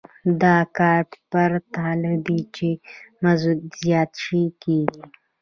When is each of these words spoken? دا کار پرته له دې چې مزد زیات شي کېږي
دا 0.41 0.57
کار 0.77 1.03
پرته 1.31 1.83
له 2.03 2.13
دې 2.25 2.39
چې 2.55 2.69
مزد 3.23 3.59
زیات 3.81 4.11
شي 4.23 4.43
کېږي 4.63 5.03